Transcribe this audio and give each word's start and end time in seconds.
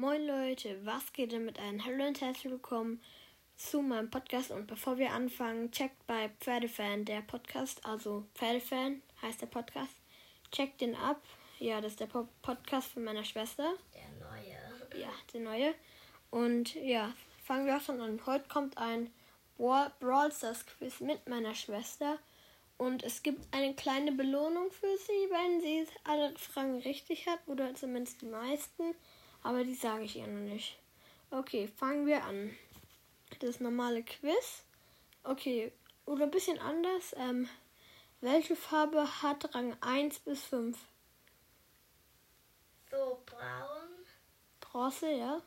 Moin 0.00 0.26
Leute, 0.26 0.78
was 0.86 1.12
geht 1.12 1.32
denn 1.32 1.44
mit 1.44 1.58
einem 1.58 1.84
Hallo 1.84 2.06
und 2.06 2.20
herzlich 2.22 2.50
willkommen 2.50 3.02
zu 3.56 3.82
meinem 3.82 4.08
Podcast. 4.10 4.50
Und 4.50 4.66
bevor 4.66 4.96
wir 4.96 5.10
anfangen, 5.12 5.70
checkt 5.72 6.06
bei 6.06 6.30
Pferdefan 6.40 7.04
der 7.04 7.20
Podcast, 7.20 7.84
also 7.84 8.24
Pferdefan 8.34 9.02
heißt 9.20 9.42
der 9.42 9.46
Podcast. 9.48 9.94
Checkt 10.52 10.80
den 10.80 10.94
ab. 10.94 11.20
Ja, 11.58 11.82
das 11.82 11.92
ist 11.92 12.00
der 12.00 12.06
Po- 12.06 12.28
Podcast 12.40 12.88
von 12.92 13.04
meiner 13.04 13.24
Schwester. 13.24 13.74
Der 13.94 14.08
neue. 14.26 15.02
Ja, 15.02 15.10
der 15.34 15.40
neue. 15.40 15.74
Und 16.30 16.74
ja, 16.76 17.12
fangen 17.44 17.66
wir 17.66 17.76
auch 17.76 17.82
schon 17.82 18.00
an. 18.00 18.24
Heute 18.24 18.48
kommt 18.48 18.78
ein 18.78 19.12
Bra- 19.58 19.92
Brawl 20.00 20.32
Stars 20.32 20.64
Quiz 20.64 21.00
mit 21.00 21.28
meiner 21.28 21.54
Schwester. 21.54 22.18
Und 22.78 23.02
es 23.02 23.22
gibt 23.22 23.46
eine 23.54 23.74
kleine 23.74 24.12
Belohnung 24.12 24.70
für 24.70 24.96
sie, 24.96 25.28
wenn 25.30 25.60
sie 25.60 25.86
alle 26.04 26.32
Fragen 26.38 26.78
richtig 26.80 27.26
hat. 27.28 27.40
Oder 27.46 27.74
zumindest 27.74 28.22
die 28.22 28.26
meisten. 28.26 28.94
Aber 29.42 29.64
die 29.64 29.74
sage 29.74 30.04
ich 30.04 30.16
ihr 30.16 30.26
noch 30.26 30.52
nicht. 30.52 30.78
Okay, 31.30 31.68
fangen 31.68 32.06
wir 32.06 32.24
an. 32.24 32.56
Das 33.38 33.60
normale 33.60 34.02
Quiz. 34.02 34.64
Okay, 35.22 35.72
oder 36.06 36.24
ein 36.24 36.30
bisschen 36.30 36.58
anders. 36.58 37.14
Ähm, 37.16 37.48
welche 38.20 38.56
Farbe 38.56 39.22
hat 39.22 39.54
Rang 39.54 39.76
1 39.80 40.20
bis 40.20 40.42
5? 40.44 40.76
So 42.90 43.22
braun. 43.24 43.88
Bronze, 44.60 45.10
ja? 45.12 45.40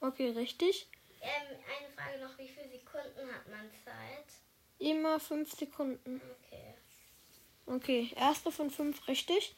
Okay, 0.00 0.30
richtig. 0.30 0.88
Ähm, 1.20 1.58
eine 1.78 1.92
Frage 1.94 2.24
noch, 2.24 2.36
wie 2.38 2.48
viele 2.48 2.68
Sekunden 2.68 3.32
hat 3.32 3.48
man 3.48 3.70
Zeit? 3.84 4.26
Immer 4.78 5.20
5 5.20 5.52
Sekunden. 5.52 6.20
Okay. 6.42 6.74
Okay, 7.66 8.12
erste 8.16 8.50
von 8.50 8.70
5 8.70 9.06
richtig. 9.08 9.54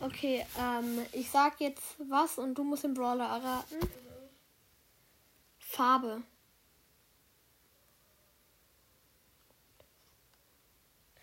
Okay, 0.00 0.44
ähm, 0.58 1.06
ich 1.12 1.30
sag 1.30 1.60
jetzt 1.60 1.96
was 2.10 2.38
und 2.38 2.54
du 2.54 2.64
musst 2.64 2.84
den 2.84 2.94
Brawler 2.94 3.26
erraten. 3.26 3.78
Farbe. 5.58 6.22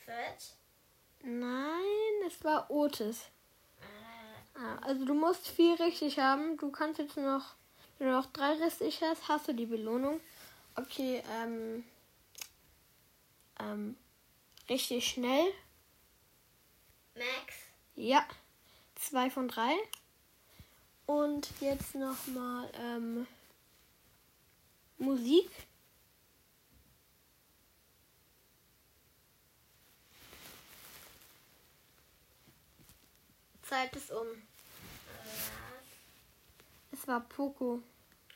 Search. 0.06 0.54
Nein, 1.22 2.28
es 2.28 2.44
war 2.44 2.70
Otis. 2.72 3.24
Äh, 3.82 4.60
Ah, 4.60 4.78
Also 4.82 5.06
du 5.06 5.14
musst 5.14 5.48
vier 5.48 5.80
richtig 5.80 6.20
haben. 6.20 6.58
Du 6.58 6.72
kannst 6.72 7.00
jetzt 7.00 7.16
noch, 7.18 7.56
wenn 7.98 8.08
du 8.08 8.14
noch 8.14 8.26
drei 8.28 8.54
richtig 8.54 9.02
hast, 9.04 9.28
hast 9.28 9.48
du 9.48 9.54
die 9.54 9.66
Belohnung. 9.66 10.20
Okay, 10.76 11.22
ähm, 11.32 11.84
ähm, 13.60 13.98
richtig 14.70 15.08
schnell. 15.08 15.52
Max. 17.16 17.54
Ja, 17.96 18.26
zwei 19.00 19.30
von 19.30 19.48
drei. 19.48 19.74
Und 21.06 21.50
jetzt 21.60 21.96
nochmal 21.96 22.70
ähm, 22.76 23.26
Musik. 24.98 25.50
Zeit 33.64 33.96
ist 33.96 34.12
um. 34.12 34.28
Was? 36.92 37.00
Es 37.00 37.08
war 37.08 37.22
Poco. 37.22 37.82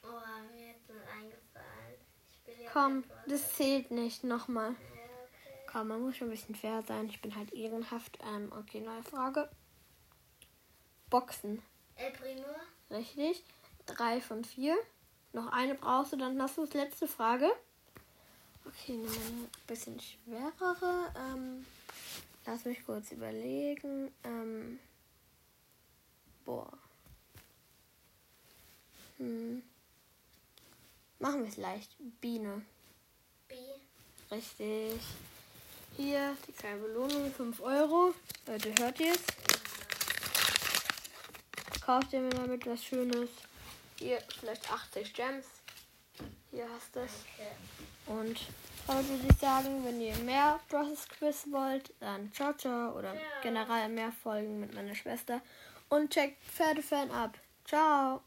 Oh, 0.03 0.07
mir 0.55 0.71
ist 0.71 0.87
das 0.87 0.97
eingefallen. 1.11 1.95
Ich 2.31 2.39
bin 2.41 2.61
ja 2.61 2.69
Komm, 2.71 3.03
das 3.27 3.55
zählt 3.55 3.91
nicht. 3.91 4.23
Nochmal. 4.23 4.69
Ja, 4.69 4.75
okay. 4.75 5.67
Komm, 5.71 5.87
man 5.87 6.01
muss 6.01 6.17
schon 6.17 6.27
ein 6.27 6.31
bisschen 6.31 6.55
fair 6.55 6.83
sein. 6.83 7.07
Ich 7.09 7.21
bin 7.21 7.35
halt 7.35 7.51
ehrenhaft. 7.51 8.19
Ähm, 8.23 8.51
okay, 8.55 8.81
neue 8.81 9.03
Frage. 9.03 9.49
Boxen. 11.13 11.61
El 11.95 12.11
Primo. 12.13 12.43
Richtig. 12.89 13.43
Drei 13.85 14.19
von 14.19 14.43
vier. 14.43 14.75
Noch 15.31 15.51
eine 15.51 15.75
brauchst 15.75 16.11
du, 16.11 16.17
dann 16.17 16.41
hast 16.41 16.57
du 16.57 16.65
das 16.65 16.73
letzte 16.73 17.07
Frage. 17.07 17.51
Okay, 18.65 18.93
nehmen 18.93 19.11
wir 19.11 19.21
eine 19.21 19.47
bisschen 19.67 19.99
schwerere. 19.99 21.13
Ähm, 21.15 21.67
lass 22.47 22.65
mich 22.65 22.83
kurz 22.83 23.11
überlegen. 23.11 24.11
Ähm, 24.23 24.79
boah. 26.45 26.71
Hm. 29.19 29.61
Machen 31.19 31.43
wir 31.43 31.49
es 31.49 31.57
leicht. 31.57 31.95
Biene. 32.21 32.65
B. 33.47 33.55
Richtig. 34.31 34.99
Hier 35.95 36.35
die 36.47 36.53
kleine 36.53 36.81
Belohnung, 36.81 37.31
5 37.31 37.61
Euro. 37.61 38.15
Leute, 38.47 38.73
hört 38.79 38.99
ihr 38.99 39.13
es? 39.13 39.52
Kauft 41.85 42.13
ihr 42.13 42.21
mir 42.21 42.29
damit 42.29 42.65
was 42.65 42.83
Schönes. 42.83 43.29
Hier 43.99 44.19
vielleicht 44.39 44.71
80 44.71 45.13
Gems. 45.13 45.45
Hier 46.51 46.67
hast 46.73 46.95
du 46.95 46.99
es. 47.01 47.11
Okay. 47.35 47.49
Und 48.05 48.39
damit 48.87 49.07
würde 49.09 49.27
ich 49.29 49.37
sagen, 49.39 49.83
wenn 49.85 49.99
ihr 49.99 50.15
mehr 50.17 50.59
Process 50.69 51.07
Quiz 51.09 51.45
wollt, 51.51 51.93
dann 51.99 52.31
ciao 52.33 52.53
ciao 52.53 52.97
oder 52.97 53.13
Ja. 53.13 53.21
generell 53.41 53.89
mehr 53.89 54.11
Folgen 54.23 54.59
mit 54.59 54.73
meiner 54.73 54.95
Schwester. 54.95 55.41
Und 55.89 56.11
checkt 56.11 56.41
Pferdefan 56.43 57.11
ab. 57.11 57.37
Ciao. 57.65 58.21